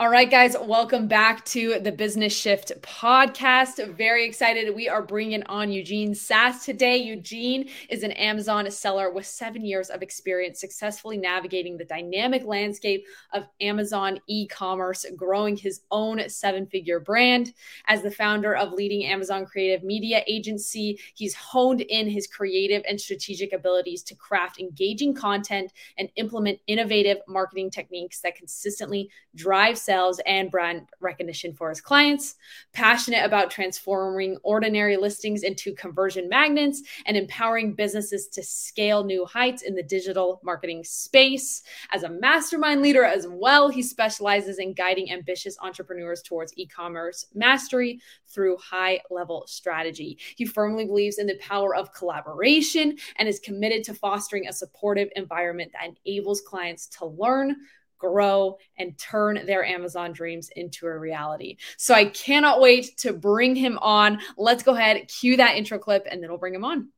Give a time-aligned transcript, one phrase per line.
[0.00, 3.86] All right, guys, welcome back to the Business Shift podcast.
[3.98, 4.74] Very excited.
[4.74, 6.96] We are bringing on Eugene Sas today.
[6.96, 13.04] Eugene is an Amazon seller with seven years of experience successfully navigating the dynamic landscape
[13.34, 17.52] of Amazon e commerce, growing his own seven figure brand.
[17.86, 22.98] As the founder of leading Amazon creative media agency, he's honed in his creative and
[22.98, 30.20] strategic abilities to craft engaging content and implement innovative marketing techniques that consistently drive sales
[30.24, 32.36] and brand recognition for his clients,
[32.72, 39.62] passionate about transforming ordinary listings into conversion magnets and empowering businesses to scale new heights
[39.62, 41.64] in the digital marketing space.
[41.90, 47.26] As a mastermind leader as well, he specializes in guiding ambitious entrepreneurs towards e commerce
[47.34, 50.16] mastery through high level strategy.
[50.36, 55.08] He firmly believes in the power of collaboration and is committed to fostering a supportive
[55.16, 57.56] environment that enables clients to learn
[58.00, 61.58] grow, and turn their Amazon dreams into a reality.
[61.76, 64.20] So I cannot wait to bring him on.
[64.36, 66.88] Let's go ahead, cue that intro clip, and then we'll bring him on.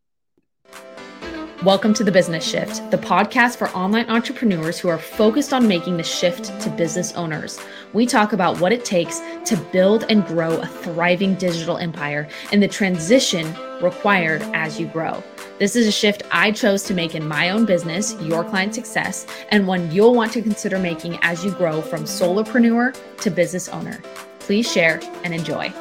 [1.64, 5.96] Welcome to the Business Shift, the podcast for online entrepreneurs who are focused on making
[5.96, 7.56] the shift to business owners.
[7.92, 12.60] We talk about what it takes to build and grow a thriving digital empire and
[12.60, 13.46] the transition
[13.80, 15.22] required as you grow.
[15.60, 19.24] This is a shift I chose to make in my own business, Your Client Success,
[19.50, 24.02] and one you'll want to consider making as you grow from solopreneur to business owner.
[24.40, 25.72] Please share and enjoy.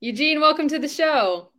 [0.00, 1.50] Eugene, welcome to the show.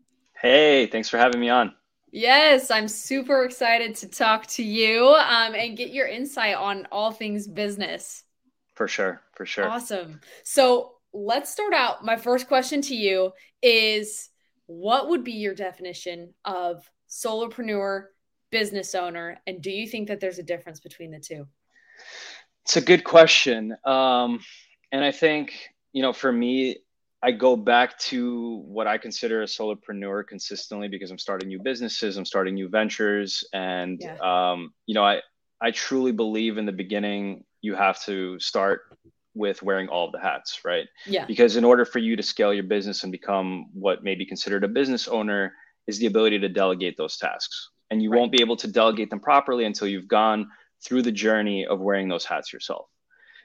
[0.41, 1.73] Hey, thanks for having me on.
[2.11, 7.11] Yes, I'm super excited to talk to you um, and get your insight on all
[7.11, 8.23] things business.
[8.75, 9.67] For sure, for sure.
[9.67, 10.21] Awesome.
[10.43, 12.05] So let's start out.
[12.05, 14.29] My first question to you is
[14.65, 18.05] what would be your definition of solopreneur,
[18.49, 19.37] business owner?
[19.45, 21.47] And do you think that there's a difference between the two?
[22.63, 23.75] It's a good question.
[23.85, 24.39] Um,
[24.91, 25.53] and I think,
[25.91, 26.77] you know, for me,
[27.21, 32.15] I go back to what I consider a solopreneur consistently because I'm starting new businesses,
[32.15, 34.17] I'm starting new ventures, and yeah.
[34.21, 35.21] um, you know, I
[35.61, 38.81] I truly believe in the beginning you have to start
[39.35, 40.87] with wearing all of the hats, right?
[41.05, 41.25] Yeah.
[41.25, 44.63] Because in order for you to scale your business and become what may be considered
[44.63, 45.53] a business owner
[45.87, 48.19] is the ability to delegate those tasks, and you right.
[48.19, 50.47] won't be able to delegate them properly until you've gone
[50.85, 52.87] through the journey of wearing those hats yourself.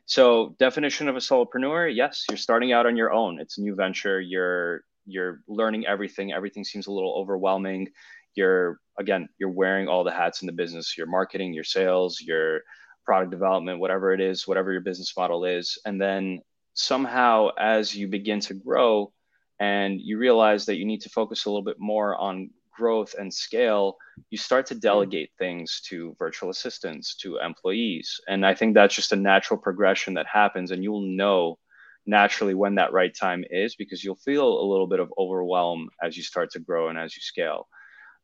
[0.07, 3.41] So definition of a solopreneur, yes, you're starting out on your own.
[3.41, 4.21] It's a new venture.
[4.21, 6.33] You're you're learning everything.
[6.33, 7.89] Everything seems a little overwhelming.
[8.35, 10.97] You're again, you're wearing all the hats in the business.
[10.97, 12.63] Your marketing, your sales, your
[13.05, 15.79] product development, whatever it is, whatever your business model is.
[15.85, 16.41] And then
[16.75, 19.13] somehow as you begin to grow
[19.61, 23.33] and you realize that you need to focus a little bit more on growth and
[23.33, 23.97] scale,
[24.31, 28.21] you start to delegate things to virtual assistants, to employees.
[28.29, 30.71] And I think that's just a natural progression that happens.
[30.71, 31.59] And you'll know
[32.07, 36.17] naturally when that right time is because you'll feel a little bit of overwhelm as
[36.17, 37.69] you start to grow and as you scale.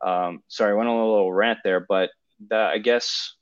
[0.04, 2.10] Um, sorry, I went on a little rant there, but
[2.48, 3.34] that, I guess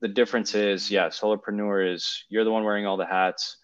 [0.00, 3.58] the difference is, yeah, solopreneur is you're the one wearing all the hats.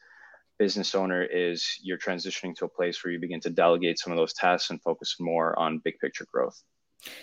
[0.58, 4.16] Business owner is you're transitioning to a place where you begin to delegate some of
[4.16, 6.62] those tasks and focus more on big picture growth.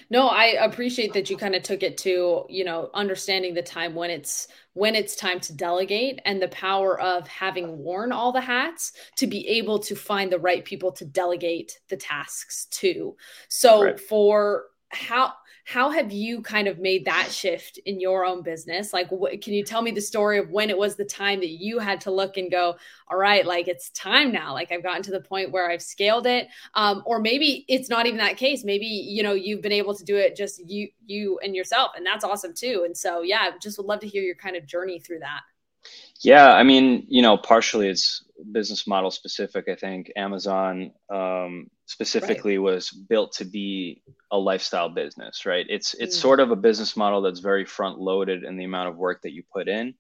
[0.10, 3.94] No, I appreciate that you kind of took it to, you know, understanding the time
[3.94, 8.42] when it's when it's time to delegate and the power of having worn all the
[8.42, 13.16] hats to be able to find the right people to delegate the tasks to.
[13.48, 14.00] So right.
[14.00, 15.34] for how
[15.66, 18.94] how have you kind of made that shift in your own business?
[18.94, 21.50] Like what, can you tell me the story of when it was the time that
[21.50, 22.76] you had to look and go
[23.08, 24.54] all right like it's time now.
[24.54, 26.48] Like i've gotten to the point where i've scaled it.
[26.76, 28.64] Um, or maybe it's not even that case.
[28.64, 32.06] Maybe you know you've been able to do it just you you and yourself and
[32.06, 32.84] that's awesome too.
[32.86, 35.42] And so yeah just would love to hear your kind of journey through that.
[36.22, 39.66] Yeah, I mean, you know, partially it's business model specific.
[39.70, 42.74] I think Amazon um, specifically right.
[42.74, 45.66] was built to be a lifestyle business, right?
[45.70, 46.22] It's it's mm.
[46.22, 49.34] sort of a business model that's very front loaded in the amount of work that
[49.34, 49.94] you put in,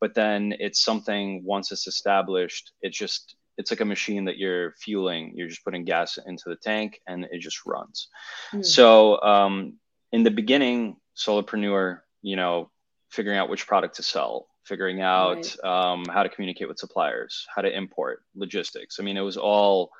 [0.00, 4.72] but then it's something once it's established, it just it's like a machine that you're
[4.80, 5.32] fueling.
[5.34, 8.08] You're just putting gas into the tank and it just runs.
[8.54, 8.64] Mm.
[8.64, 9.74] So um,
[10.12, 12.70] in the beginning, solopreneur, you know,
[13.10, 15.64] figuring out which product to sell, figuring out right.
[15.64, 18.98] um, how to communicate with suppliers, how to import, logistics.
[19.00, 19.90] I mean, it was all,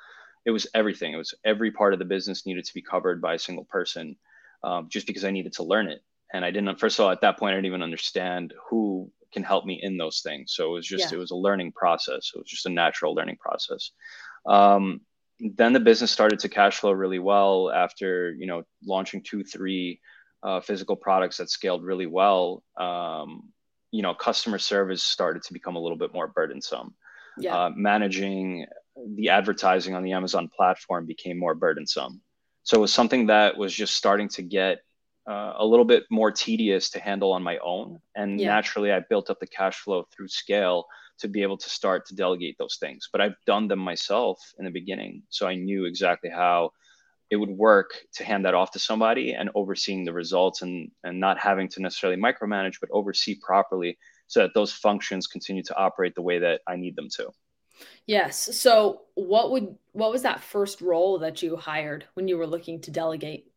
[0.45, 1.13] it was everything.
[1.13, 4.15] It was every part of the business needed to be covered by a single person,
[4.63, 6.03] um, just because I needed to learn it.
[6.33, 6.79] And I didn't.
[6.79, 9.97] First of all, at that point, I didn't even understand who can help me in
[9.97, 10.53] those things.
[10.53, 11.17] So it was just, yeah.
[11.17, 12.31] it was a learning process.
[12.33, 13.91] It was just a natural learning process.
[14.45, 15.01] Um,
[15.41, 19.99] then the business started to cash flow really well after you know launching two, three
[20.43, 22.63] uh, physical products that scaled really well.
[22.77, 23.49] Um,
[23.91, 26.93] you know customer service started to become a little bit more burdensome
[27.37, 27.55] yeah.
[27.55, 28.65] Uh, managing
[29.15, 32.21] the advertising on the amazon platform became more burdensome
[32.63, 34.79] so it was something that was just starting to get
[35.29, 38.47] uh, a little bit more tedious to handle on my own and yeah.
[38.47, 40.85] naturally i built up the cash flow through scale
[41.19, 44.65] to be able to start to delegate those things but i've done them myself in
[44.65, 46.71] the beginning so i knew exactly how
[47.31, 51.19] it would work to hand that off to somebody and overseeing the results and and
[51.19, 53.97] not having to necessarily micromanage but oversee properly
[54.27, 57.31] so that those functions continue to operate the way that I need them to.
[58.05, 58.57] Yes.
[58.57, 62.81] So what would what was that first role that you hired when you were looking
[62.81, 63.47] to delegate?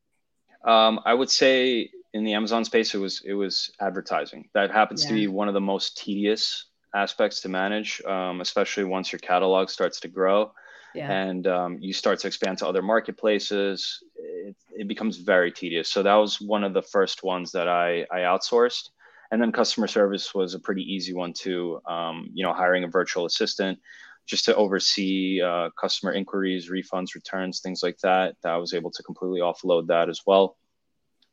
[0.64, 4.48] Um, I would say in the Amazon space it was it was advertising.
[4.54, 5.08] That happens yeah.
[5.10, 9.68] to be one of the most tedious aspects to manage, um, especially once your catalog
[9.68, 10.52] starts to grow
[10.94, 11.10] yeah.
[11.10, 15.88] and um, you start to expand to other marketplaces, it, it, becomes very tedious.
[15.88, 18.90] So that was one of the first ones that I, I outsourced.
[19.30, 21.80] And then customer service was a pretty easy one too.
[21.86, 23.78] Um, you know, hiring a virtual assistant
[24.26, 28.36] just to oversee uh, customer inquiries, refunds, returns, things like that.
[28.42, 30.56] That I was able to completely offload that as well.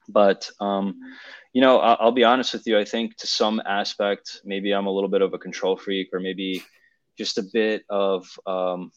[0.10, 1.00] But um,
[1.54, 2.80] you know, I'll, I'll be honest with you.
[2.80, 6.19] I think to some aspect, maybe I'm a little bit of a control freak, or
[6.19, 6.63] maybe
[7.18, 8.92] just a bit of um,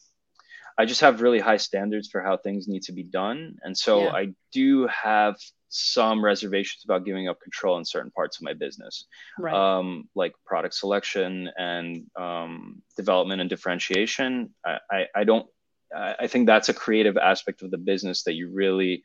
[0.77, 3.57] I just have really high standards for how things need to be done.
[3.63, 4.11] And so yeah.
[4.11, 5.35] I do have
[5.69, 9.05] some reservations about giving up control in certain parts of my business,
[9.39, 9.53] right.
[9.53, 14.53] um, like product selection and um, development and differentiation.
[14.65, 15.47] I, I, I don't,
[15.95, 19.03] I think that's a creative aspect of the business that you really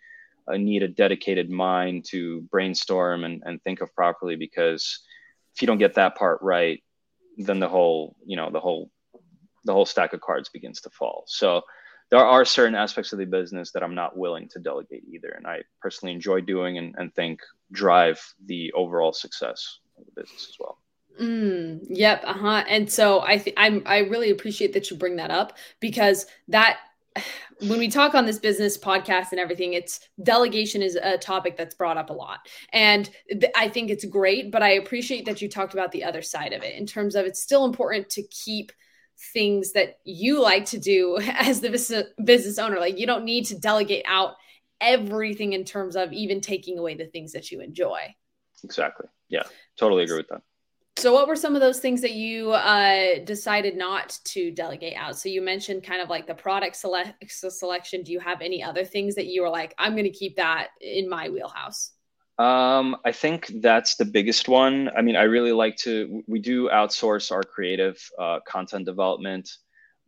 [0.48, 5.00] uh, need a dedicated mind to brainstorm and, and think of properly because
[5.54, 6.82] if you don't get that part right,
[7.36, 8.90] then the whole, you know, the whole
[9.64, 11.24] the whole stack of cards begins to fall.
[11.26, 11.62] So
[12.10, 15.28] there are certain aspects of the business that I'm not willing to delegate either.
[15.28, 17.40] And I personally enjoy doing and, and think
[17.72, 20.78] drive the overall success of the business as well.
[21.20, 22.22] Mm, yep.
[22.24, 22.64] Uh huh.
[22.68, 26.78] And so I think I'm, I really appreciate that you bring that up because that,
[27.60, 31.74] when we talk on this business podcast and everything, it's delegation is a topic that's
[31.74, 32.38] brought up a lot.
[32.72, 36.22] And th- I think it's great, but I appreciate that you talked about the other
[36.22, 38.72] side of it in terms of it's still important to keep
[39.32, 42.78] things that you like to do as the business owner.
[42.78, 44.34] Like you don't need to delegate out
[44.80, 48.14] everything in terms of even taking away the things that you enjoy.
[48.64, 49.06] Exactly.
[49.28, 49.44] Yeah,
[49.78, 50.42] totally agree with that.
[50.96, 55.16] So, what were some of those things that you uh, decided not to delegate out?
[55.16, 58.02] So, you mentioned kind of like the product select selection.
[58.02, 60.68] Do you have any other things that you were like, I'm going to keep that
[60.80, 61.92] in my wheelhouse?
[62.40, 64.88] Um, I think that's the biggest one.
[64.96, 69.50] I mean, I really like to, we do outsource our creative uh, content development,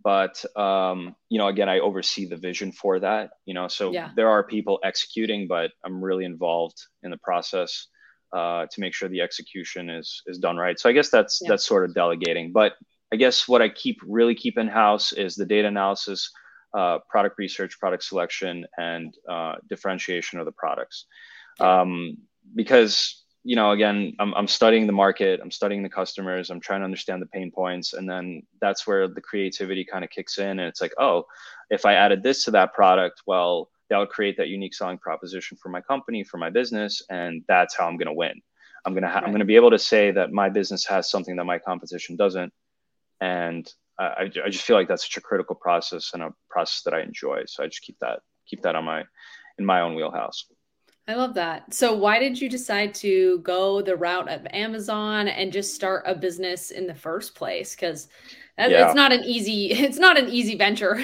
[0.02, 4.12] but, um, you know, again, I oversee the vision for that, you know, so yeah.
[4.16, 7.88] there are people executing, but I'm really involved in the process
[8.32, 10.80] uh, to make sure the execution is, is done right.
[10.80, 11.50] So I guess that's, yeah.
[11.50, 12.72] that's sort of delegating, but
[13.12, 16.30] I guess what I keep really keep in house is the data analysis,
[16.72, 21.04] uh, product research, product selection, and uh, differentiation of the products
[21.60, 22.18] um,
[22.54, 26.80] because you know again I'm, I'm studying the market i'm studying the customers i'm trying
[26.80, 30.46] to understand the pain points and then that's where the creativity kind of kicks in
[30.46, 31.24] and it's like oh
[31.70, 35.56] if i added this to that product well that would create that unique selling proposition
[35.60, 38.40] for my company for my business and that's how i'm going to win
[38.84, 39.24] i'm going to ha- right.
[39.24, 42.16] i'm going to be able to say that my business has something that my competition
[42.16, 42.52] doesn't
[43.20, 46.94] and I, I just feel like that's such a critical process and a process that
[46.94, 49.04] i enjoy so i just keep that keep that on my
[49.58, 50.46] in my own wheelhouse
[51.08, 51.74] I love that.
[51.74, 56.14] So, why did you decide to go the route of Amazon and just start a
[56.14, 57.74] business in the first place?
[57.74, 58.08] Because
[58.56, 58.86] yeah.
[58.86, 61.00] it's not an easy it's not an easy venture.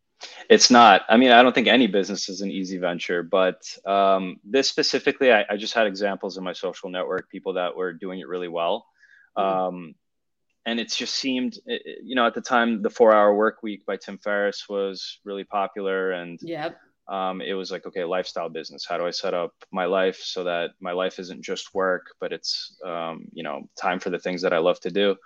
[0.48, 1.02] it's not.
[1.10, 5.30] I mean, I don't think any business is an easy venture, but um, this specifically,
[5.30, 8.48] I, I, just had examples in my social network, people that were doing it really
[8.48, 8.86] well.
[9.36, 9.58] Mm-hmm.
[9.58, 9.94] Um,
[10.64, 13.98] and it just seemed, you know, at the time, the Four Hour Work Week by
[13.98, 18.86] Tim Ferriss was really popular, and yep um, it was like okay lifestyle business.
[18.86, 22.32] How do i set up my life so that my life isn't just work but
[22.32, 25.16] it's um, you know time for the things that i love to do?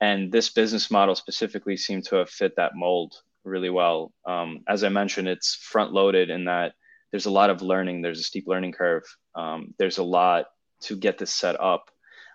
[0.00, 4.12] And this business model specifically seemed to have fit that mold really well.
[4.26, 6.74] Um, as i mentioned it's front loaded in that
[7.10, 8.02] there's a lot of learning.
[8.02, 9.02] There's a steep learning curve.
[9.34, 10.46] Um, there's a lot
[10.82, 11.90] to get this set up.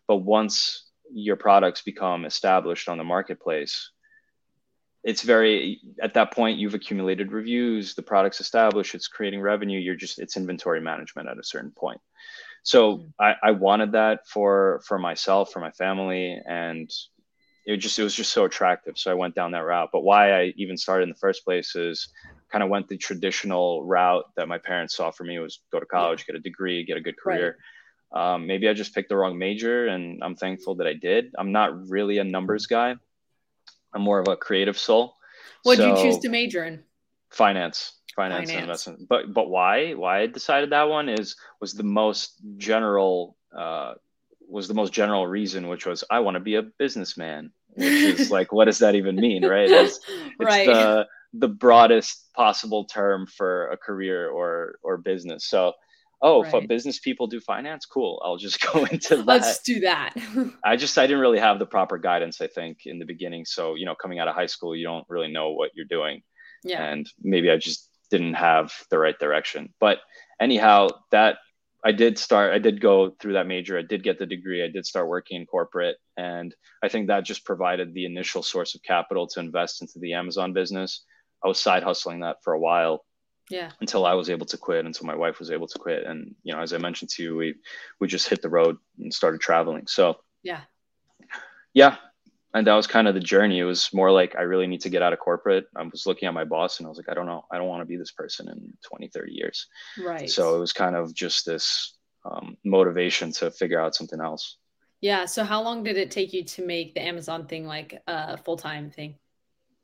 [0.08, 3.92] But once your products become established on the marketplace
[5.06, 9.96] it's very at that point you've accumulated reviews the product's established it's creating revenue you're
[9.96, 12.02] just it's inventory management at a certain point
[12.64, 13.10] so mm-hmm.
[13.20, 16.92] I, I wanted that for for myself for my family and
[17.66, 20.34] it just it was just so attractive so i went down that route but why
[20.34, 22.10] i even started in the first place is
[22.52, 25.86] kind of went the traditional route that my parents saw for me was go to
[25.86, 27.56] college get a degree get a good career right.
[28.12, 31.34] Um, maybe I just picked the wrong major, and I'm thankful that I did.
[31.38, 32.96] I'm not really a numbers guy.
[33.96, 35.16] I'm more of a creative soul.
[35.64, 36.84] What did so, you choose to major in?
[37.30, 39.08] Finance, finance, finance, and investment.
[39.10, 39.94] But but why?
[39.94, 43.38] Why I decided that one is was the most general.
[43.56, 43.96] Uh,
[44.48, 47.52] was the most general reason, which was I want to be a businessman.
[47.74, 49.70] Which is like, what does that even mean, right?
[49.70, 50.00] It's,
[50.40, 50.68] it's right.
[50.68, 55.46] the the broadest possible term for a career or or business.
[55.46, 55.74] So
[56.26, 56.64] oh, right.
[56.64, 58.22] if business people do finance, cool.
[58.26, 59.26] I'll just go into that.
[59.26, 60.16] Let's do that.
[60.64, 63.46] I just I didn't really have the proper guidance, I think, in the beginning.
[63.46, 66.24] So, you know, coming out of high school, you don't really know what you're doing.
[66.64, 66.84] Yeah.
[66.84, 69.74] And maybe I just didn't have the right direction.
[69.80, 70.00] But
[70.42, 71.38] anyhow, that
[71.84, 73.78] I did start, I did go through that major.
[73.78, 74.64] I did get the degree.
[74.64, 75.98] I did start working in corporate.
[76.18, 80.14] And I think that just provided the initial source of capital to invest into the
[80.14, 81.06] Amazon business.
[81.44, 83.06] I was side hustling that for a while
[83.50, 83.72] yeah.
[83.82, 86.06] until i was able to quit until my wife was able to quit.
[86.06, 87.56] And you know as i mentioned to you we
[88.00, 89.88] we just hit the road and started traveling.
[89.88, 90.62] So yeah.
[91.74, 91.98] Yeah.
[92.54, 93.60] And that was kind of the journey.
[93.60, 95.66] It was more like i really need to get out of corporate.
[95.76, 97.46] I was looking at my boss and i was like i don't know.
[97.52, 99.68] I don't want to be this person in 20 30 years.
[100.04, 100.30] Right.
[100.30, 104.58] So it was kind of just this um, motivation to figure out something else.
[105.02, 105.26] Yeah.
[105.26, 108.90] So how long did it take you to make the amazon thing like a full-time
[108.90, 109.16] thing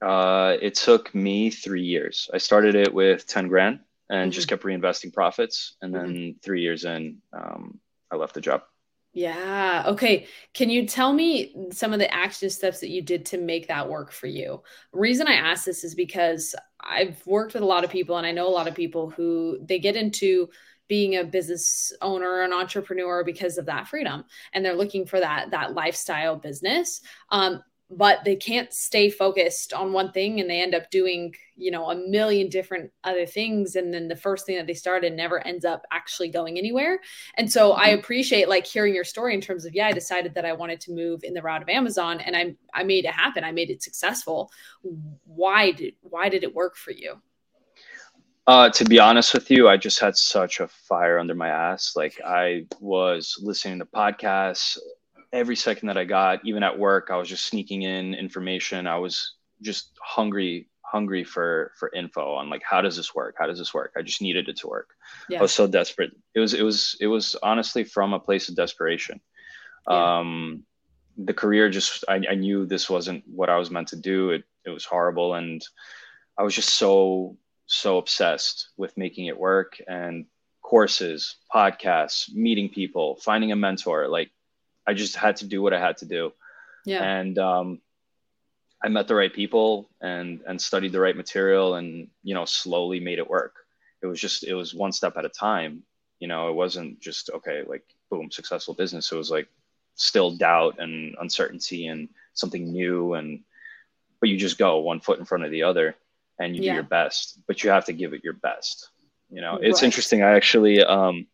[0.01, 2.29] uh, it took me three years.
[2.34, 3.79] I started it with 10 grand
[4.10, 4.31] and mm-hmm.
[4.31, 5.75] just kept reinvesting profits.
[5.81, 6.39] And then mm-hmm.
[6.41, 7.79] three years in, um,
[8.12, 8.63] I left the job.
[9.13, 9.84] Yeah.
[9.88, 10.27] Okay.
[10.53, 13.89] Can you tell me some of the action steps that you did to make that
[13.89, 14.63] work for you?
[14.93, 18.31] reason I ask this is because I've worked with a lot of people and I
[18.31, 20.50] know a lot of people who they get into
[20.88, 25.51] being a business owner an entrepreneur because of that freedom and they're looking for that
[25.51, 30.74] that lifestyle business um, but they can't stay focused on one thing and they end
[30.74, 33.75] up doing you know a million different other things.
[33.75, 37.00] And then the first thing that they started never ends up actually going anywhere.
[37.38, 38.00] And so i mm-hmm.
[38.00, 40.91] appreciate like hearing your story in terms of yeah i decided that i wanted to
[40.91, 43.43] move in the route of amazon and i i made it happen.
[43.43, 44.51] I made it successful.
[45.25, 47.21] Why did why did it work for you?
[48.48, 51.93] Uh, to be honest with you, I just had such a fire under my ass.
[51.95, 54.77] Like I was listening to podcasts,
[55.33, 58.88] every second that I got, even at work, I was just sneaking in information.
[58.88, 63.35] I was just hungry, hungry for for info on like how does this work?
[63.38, 63.93] How does this work?
[63.97, 64.89] I just needed it to work.
[65.29, 65.39] Yeah.
[65.39, 66.11] I was so desperate.
[66.35, 69.21] It was it was it was honestly from a place of desperation.
[69.89, 70.19] Yeah.
[70.19, 70.63] Um,
[71.17, 74.31] the career just I, I knew this wasn't what I was meant to do.
[74.31, 75.61] It it was horrible, and
[76.38, 80.25] I was just so so obsessed with making it work and
[80.61, 84.31] courses, podcasts, meeting people, finding a mentor, like
[84.91, 86.33] I just had to do what I had to do.
[86.86, 87.01] Yeah.
[87.01, 87.81] And um,
[88.83, 93.00] I met the right people and and studied the right material and you know slowly
[93.00, 93.55] made it work.
[94.03, 95.83] It was just it was one step at a time.
[96.19, 99.12] You know, it wasn't just okay like boom successful business.
[99.12, 99.48] It was like
[99.95, 103.43] still doubt and uncertainty and something new and
[104.19, 105.95] but you just go one foot in front of the other
[106.39, 106.71] and you yeah.
[106.71, 108.89] do your best but you have to give it your best
[109.29, 109.88] you know it's right.
[109.88, 111.27] interesting i actually um,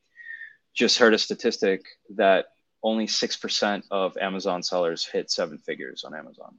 [0.74, 1.86] just heard a statistic
[2.16, 2.48] that
[2.84, 6.56] only 6% of Amazon sellers hit seven figures on Amazon,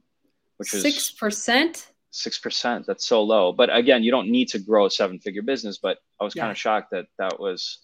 [0.57, 1.87] which is 6%.
[2.11, 2.85] 6%.
[2.85, 3.53] That's so low.
[3.53, 5.77] But again, you don't need to grow a seven figure business.
[5.77, 6.43] But I was yeah.
[6.43, 7.79] kind of shocked that that was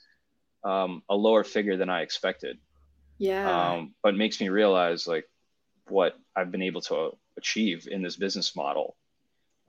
[0.64, 2.58] um, a lower figure than I expected.
[3.18, 3.72] Yeah.
[3.72, 5.26] Um, but makes me realize like
[5.88, 8.96] what I've been able to achieve in this business model.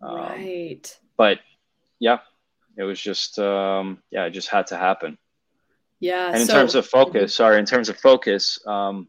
[0.03, 0.99] Um, right.
[1.17, 1.41] But
[1.99, 2.19] yeah,
[2.77, 5.19] it was just, um, yeah, it just had to happen.
[6.01, 6.29] Yeah.
[6.29, 9.09] And in so, terms of focus, sorry, in terms of focus, um,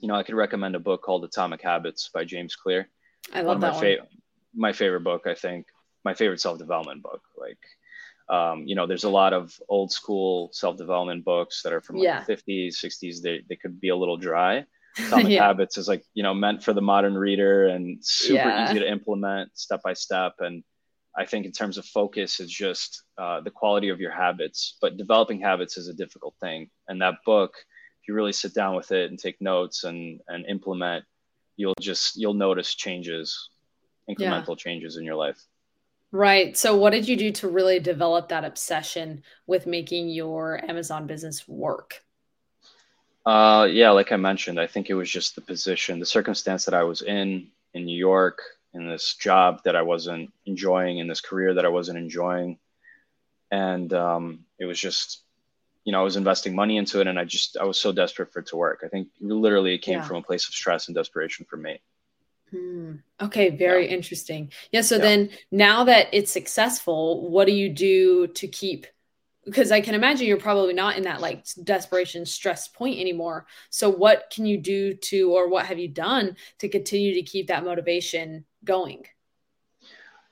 [0.00, 2.88] you know, I could recommend a book called Atomic Habits by James Clear.
[3.32, 4.08] I love one that my one.
[4.54, 5.66] my favorite book, I think,
[6.04, 7.22] my favorite self-development book.
[7.36, 7.58] Like,
[8.28, 12.04] um, you know, there's a lot of old school self-development books that are from like
[12.04, 12.24] yeah.
[12.24, 13.22] the 50s, 60s.
[13.22, 14.64] They, they could be a little dry.
[14.98, 15.46] Atomic yeah.
[15.46, 18.68] Habits is like, you know, meant for the modern reader and super yeah.
[18.68, 20.34] easy to implement step by step.
[20.40, 20.64] And
[21.20, 24.78] I think in terms of focus is just uh, the quality of your habits.
[24.80, 26.70] But developing habits is a difficult thing.
[26.88, 27.52] And that book,
[28.00, 31.04] if you really sit down with it and take notes and and implement,
[31.56, 33.50] you'll just you'll notice changes,
[34.08, 34.64] incremental yeah.
[34.64, 35.38] changes in your life.
[36.10, 36.56] Right.
[36.56, 41.46] So, what did you do to really develop that obsession with making your Amazon business
[41.46, 42.02] work?
[43.26, 46.72] Uh, yeah, like I mentioned, I think it was just the position, the circumstance that
[46.72, 48.40] I was in in New York
[48.72, 52.58] in this job that I wasn't enjoying, in this career that I wasn't enjoying.
[53.50, 55.22] And um, it was just,
[55.84, 58.32] you know, I was investing money into it and I just, I was so desperate
[58.32, 58.82] for it to work.
[58.84, 60.04] I think literally it came yeah.
[60.04, 61.80] from a place of stress and desperation for me.
[62.50, 62.96] Hmm.
[63.20, 63.94] Okay, very yeah.
[63.94, 64.52] interesting.
[64.72, 64.82] Yeah.
[64.82, 65.02] So yeah.
[65.02, 68.86] then now that it's successful, what do you do to keep
[69.44, 73.46] because I can imagine you're probably not in that like desperation stress point anymore.
[73.70, 77.48] So what can you do to or what have you done to continue to keep
[77.48, 79.04] that motivation going?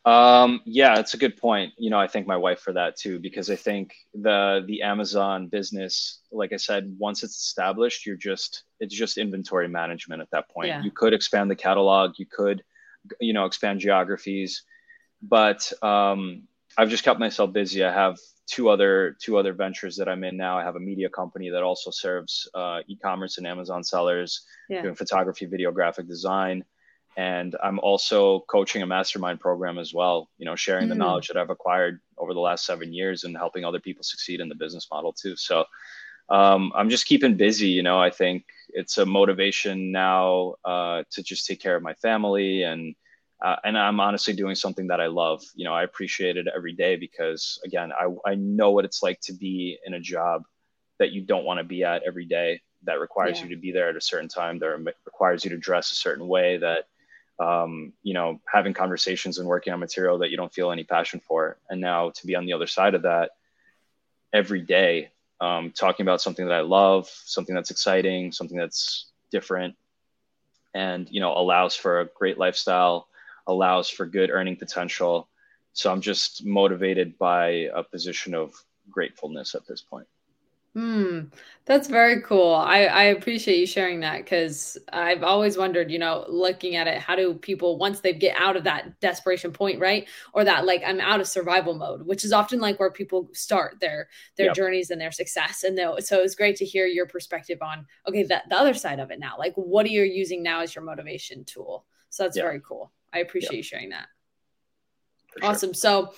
[0.05, 1.75] Um, yeah, it's a good point.
[1.77, 5.49] You know, I thank my wife for that too, because I think the the Amazon
[5.49, 10.49] business, like I said, once it's established, you're just it's just inventory management at that
[10.49, 10.69] point.
[10.69, 10.83] Yeah.
[10.83, 12.63] You could expand the catalog, you could,
[13.21, 14.63] you know, expand geographies,
[15.21, 16.45] but um,
[16.79, 17.85] I've just kept myself busy.
[17.85, 18.17] I have
[18.47, 20.57] two other two other ventures that I'm in now.
[20.59, 24.81] I have a media company that also serves uh, e-commerce and Amazon sellers, yeah.
[24.81, 26.65] doing photography, video, graphic design,
[27.19, 30.31] and I'm also coaching a mastermind program as well.
[30.39, 30.91] You know, sharing mm.
[30.91, 34.41] the knowledge that I've acquired over the last seven years and helping other people succeed
[34.41, 35.35] in the business model too.
[35.35, 35.65] So
[36.29, 37.71] um, I'm just keeping busy.
[37.71, 41.95] You know, I think it's a motivation now uh, to just take care of my
[41.95, 42.95] family and
[43.45, 45.43] uh, and I'm honestly doing something that I love.
[45.57, 49.21] You know, I appreciate it every day because, again, I, I know what it's like
[49.23, 50.43] to be in a job
[51.01, 52.61] that you don't want to be at every day.
[52.85, 53.45] That requires yeah.
[53.47, 54.59] you to be there at a certain time.
[54.59, 56.59] That requires you to dress a certain way.
[56.59, 56.87] That
[57.39, 61.21] um, you know, having conversations and working on material that you don't feel any passion
[61.21, 61.57] for.
[61.71, 63.31] And now to be on the other side of that
[64.33, 69.77] every day, um, talking about something that I love, something that's exciting, something that's different,
[70.75, 73.09] and you know, allows for a great lifestyle
[73.49, 75.29] allows for good earning potential.
[75.73, 78.53] So I'm just motivated by a position of
[78.91, 80.07] gratefulness at this point.
[80.79, 81.23] Hmm,
[81.65, 82.55] that's very cool.
[82.55, 87.01] I, I appreciate you sharing that because I've always wondered, you know, looking at it,
[87.01, 90.85] how do people once they get out of that desperation point, right, or that like
[90.87, 94.55] I'm out of survival mode, which is often like where people start their their yep.
[94.55, 95.65] journeys and their success.
[95.65, 99.11] And so it's great to hear your perspective on okay, that the other side of
[99.11, 99.35] it now.
[99.37, 101.87] Like, what are you using now as your motivation tool?
[102.11, 102.45] So that's yep.
[102.45, 102.93] very cool.
[103.13, 104.07] I appreciate you sharing that.
[105.33, 105.71] For awesome.
[105.71, 105.75] Sure.
[105.75, 106.15] So,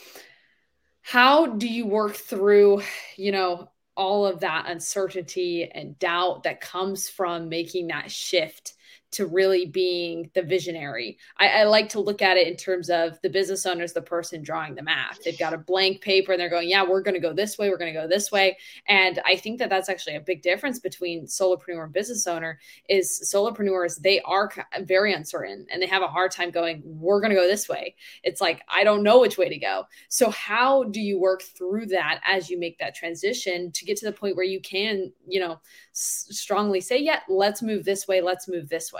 [1.01, 2.83] how do you work through,
[3.17, 8.73] you know, all of that uncertainty and doubt that comes from making that shift
[9.13, 11.19] to really being the visionary.
[11.37, 14.03] I, I, like to look at it in terms of the business owner is the
[14.03, 15.17] person drawing the map.
[15.25, 17.71] They've got a blank paper and they're going, yeah, we're going to go this way.
[17.71, 18.57] We're going to go this way.
[18.87, 23.21] And I think that that's actually a big difference between solopreneur and business owner is
[23.33, 24.51] solopreneurs, they are
[24.83, 27.97] very uncertain and they have a hard time going, we're going to go this way.
[28.23, 29.87] It's like, I don't know which way to go.
[30.09, 34.07] So how do you work through that as you make that transition to get to
[34.07, 35.61] the point where you can, you know,
[35.93, 38.21] s- strongly say, yeah, let's move this way.
[38.21, 39.00] Let's move this way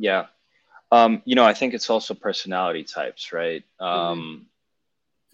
[0.00, 0.26] Yeah.
[0.90, 3.62] Um, you know, I think it's also personality types, right?
[3.78, 4.46] Um,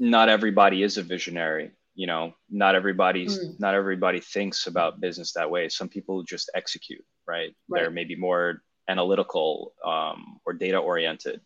[0.01, 0.11] mm-hmm.
[0.11, 1.71] Not everybody is a visionary.
[1.95, 3.59] You know, not everybody's mm.
[3.59, 5.71] not everybody thinks about business that way.
[5.71, 7.55] Some people just execute, right?
[7.69, 7.81] right.
[7.81, 11.41] They're maybe more analytical um, or data oriented.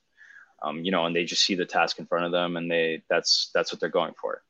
[0.62, 3.02] Um, you know, and they just see the task in front of them, and they
[3.08, 4.42] that's that's what they're going for.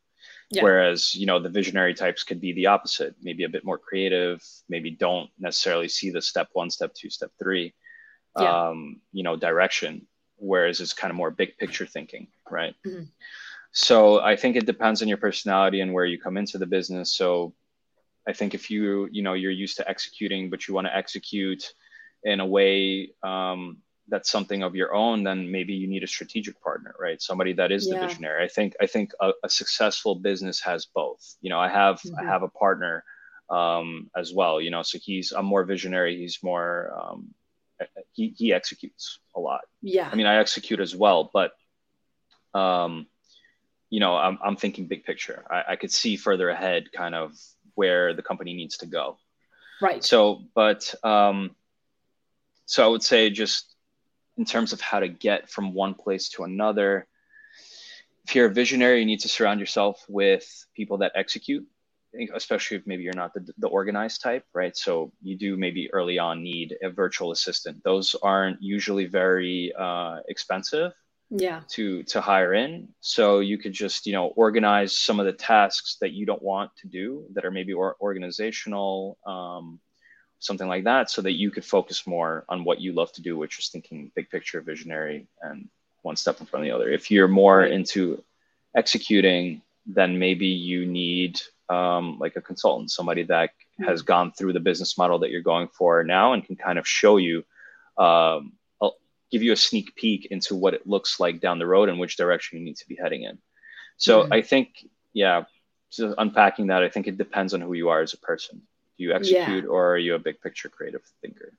[0.50, 0.62] Yeah.
[0.62, 4.42] Whereas, you know, the visionary types could be the opposite, maybe a bit more creative,
[4.68, 7.74] maybe don't necessarily see the step one, step two, step three,
[8.38, 8.68] yeah.
[8.68, 10.06] um, you know, direction.
[10.36, 12.74] Whereas it's kind of more big picture thinking, right?
[12.86, 13.04] Mm-hmm.
[13.72, 17.14] So I think it depends on your personality and where you come into the business.
[17.14, 17.54] So
[18.26, 21.72] I think if you, you know, you're used to executing, but you want to execute
[22.24, 26.60] in a way um, that's something of your own, then maybe you need a strategic
[26.60, 27.22] partner, right?
[27.22, 28.00] Somebody that is yeah.
[28.00, 28.44] the visionary.
[28.44, 31.36] I think I think a, a, successful business has both.
[31.40, 32.18] You know, I have mm-hmm.
[32.18, 33.04] I have a partner
[33.48, 34.60] um, as well.
[34.60, 36.18] You know, so he's I'm more visionary.
[36.18, 37.32] He's more um,
[38.12, 39.60] he he executes a lot.
[39.82, 40.08] Yeah.
[40.10, 41.52] I mean, I execute as well, but
[42.54, 43.06] um,
[43.88, 45.44] you know, I'm I'm thinking big picture.
[45.50, 47.32] I, I could see further ahead, kind of
[47.74, 49.18] where the company needs to go.
[49.80, 50.04] Right.
[50.04, 51.56] So, but um,
[52.66, 53.74] so I would say just
[54.36, 57.06] in terms of how to get from one place to another.
[58.24, 61.66] If you're a visionary, you need to surround yourself with people that execute,
[62.34, 64.76] especially if maybe you're not the, the organized type, right?
[64.76, 67.82] So you do maybe early on need a virtual assistant.
[67.84, 70.92] Those aren't usually very uh, expensive
[71.30, 75.32] yeah to to hire in so you could just you know organize some of the
[75.32, 79.78] tasks that you don't want to do that are maybe or organizational um,
[80.40, 83.36] something like that so that you could focus more on what you love to do
[83.36, 85.68] which is thinking big picture visionary and
[86.02, 88.22] one step in front of the other if you're more into
[88.74, 93.84] executing then maybe you need um, like a consultant somebody that mm-hmm.
[93.84, 96.86] has gone through the business model that you're going for now and can kind of
[96.86, 97.44] show you
[97.96, 98.52] um,
[99.30, 102.16] give you a sneak peek into what it looks like down the road and which
[102.16, 103.38] direction you need to be heading in
[103.96, 104.32] so mm-hmm.
[104.32, 105.44] i think yeah
[105.88, 108.60] so unpacking that i think it depends on who you are as a person
[108.98, 109.70] Do you execute yeah.
[109.70, 111.52] or are you a big picture creative thinker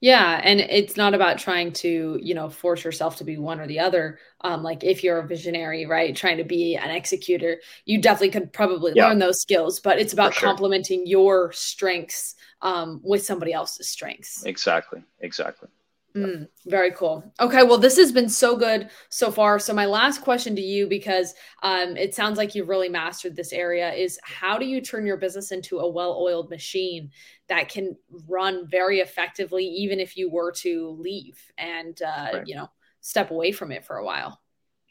[0.00, 3.66] Yeah, and it's not about trying to, you know, force yourself to be one or
[3.66, 4.18] the other.
[4.42, 8.52] Um, like if you're a visionary, right, trying to be an executor, you definitely could
[8.52, 9.08] probably yeah.
[9.08, 9.80] learn those skills.
[9.80, 10.48] But it's about sure.
[10.48, 14.44] complementing your strengths um, with somebody else's strengths.
[14.44, 15.02] Exactly.
[15.20, 15.68] Exactly.
[16.16, 17.22] Mm, very cool.
[17.40, 19.58] Okay, well, this has been so good so far.
[19.58, 23.52] So, my last question to you, because um, it sounds like you've really mastered this
[23.52, 27.10] area, is how do you turn your business into a well oiled machine
[27.48, 32.46] that can run very effectively, even if you were to leave and, uh, right.
[32.46, 32.70] you know,
[33.02, 34.40] step away from it for a while?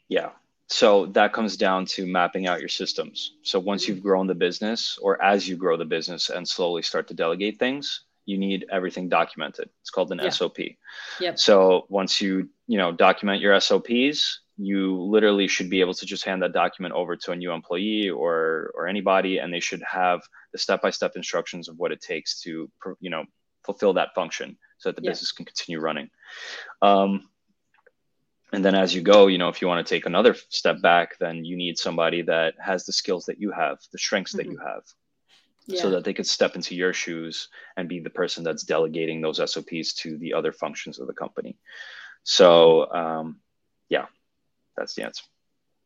[0.08, 0.30] Yeah.
[0.68, 3.34] So, that comes down to mapping out your systems.
[3.42, 3.94] So, once mm-hmm.
[3.94, 7.58] you've grown the business or as you grow the business and slowly start to delegate
[7.58, 9.70] things, you need everything documented.
[9.80, 10.30] It's called an yeah.
[10.30, 10.58] SOP.
[11.20, 11.38] Yep.
[11.38, 16.24] So once you, you know, document your SOPs, you literally should be able to just
[16.24, 20.22] hand that document over to a new employee or or anybody and they should have
[20.52, 23.24] the step-by-step instructions of what it takes to you know
[23.64, 26.08] fulfill that function so that the business can continue running
[26.80, 27.28] um,
[28.52, 31.18] and then as you go you know if you want to take another step back
[31.18, 34.48] then you need somebody that has the skills that you have the strengths mm-hmm.
[34.48, 34.82] that you have
[35.66, 35.80] yeah.
[35.80, 39.38] so that they could step into your shoes and be the person that's delegating those
[39.50, 41.58] SOPs to the other functions of the company.
[42.22, 43.40] So, um,
[43.88, 44.06] yeah,
[44.76, 45.24] that's the answer.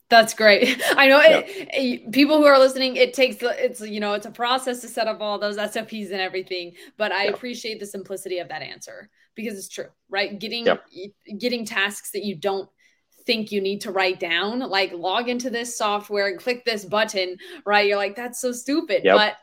[0.08, 0.82] That's great.
[0.96, 1.38] I know yeah.
[1.38, 4.88] it, it, people who are listening, it takes it's you know it's a process to
[4.88, 6.72] set up all those SOPs and everything.
[6.98, 7.30] But I yeah.
[7.30, 10.38] appreciate the simplicity of that answer because it's true, right?
[10.38, 10.76] Getting yeah.
[11.38, 12.68] getting tasks that you don't
[13.24, 17.36] think you need to write down, like log into this software and click this button,
[17.64, 17.86] right?
[17.86, 19.16] You're like that's so stupid, yep.
[19.16, 19.36] but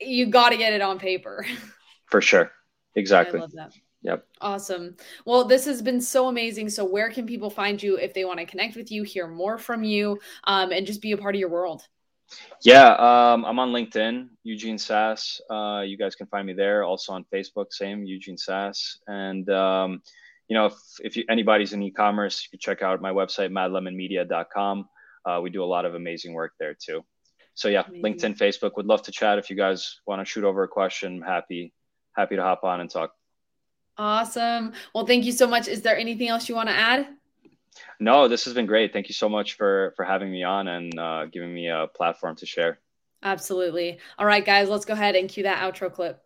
[0.00, 1.46] you got to get it on paper.
[2.06, 2.50] For sure.
[2.96, 3.38] Exactly.
[3.38, 3.72] I love that.
[4.02, 4.26] Yep.
[4.40, 4.96] Awesome.
[5.26, 6.70] Well, this has been so amazing.
[6.70, 9.58] So, where can people find you if they want to connect with you, hear more
[9.58, 11.82] from you, um, and just be a part of your world?
[12.64, 15.40] Yeah, um, I'm on LinkedIn, Eugene Sas.
[15.50, 16.84] Uh, you guys can find me there.
[16.84, 18.98] Also on Facebook, same Eugene Sas.
[19.06, 20.00] And um,
[20.48, 24.88] you know, if, if you, anybody's in e-commerce, you can check out my website, madlemonmedia.com.
[25.26, 27.04] Uh, we do a lot of amazing work there too
[27.60, 28.02] so yeah, Amazing.
[28.02, 28.76] LinkedIn, Facebook.
[28.76, 31.20] Would love to chat if you guys want to shoot over a question.
[31.20, 31.74] Happy
[32.16, 33.12] happy to hop on and talk.
[33.98, 34.72] Awesome.
[34.94, 35.68] Well, thank you so much.
[35.68, 37.06] Is there anything else you want to add?
[38.00, 38.94] No, this has been great.
[38.94, 42.34] Thank you so much for for having me on and uh, giving me a platform
[42.36, 42.78] to share.
[43.22, 43.98] Absolutely.
[44.18, 46.22] All right, guys, let's go ahead and cue that outro clip.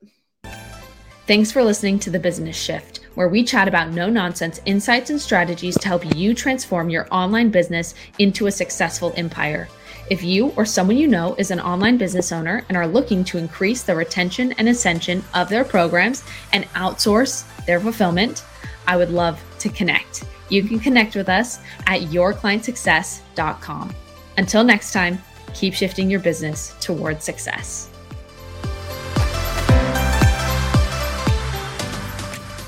[1.26, 5.20] Thanks for listening to The Business Shift, where we chat about no nonsense insights and
[5.20, 9.66] strategies to help you transform your online business into a successful empire.
[10.10, 13.38] If you or someone you know is an online business owner and are looking to
[13.38, 18.44] increase the retention and ascension of their programs and outsource their fulfillment,
[18.86, 20.24] I would love to connect.
[20.50, 23.94] You can connect with us at yourclientsuccess.com.
[24.36, 25.18] Until next time,
[25.54, 27.88] keep shifting your business towards success.